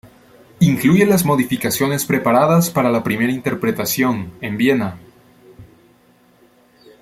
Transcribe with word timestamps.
Incluye 0.61 1.05
las 1.05 1.25
modificaciones 1.25 2.05
preparadas 2.07 2.71
para 2.71 2.89
la 2.89 3.03
primera 3.03 3.31
interpretación, 3.31 4.31
en 4.41 4.57
Viena. 4.57 4.97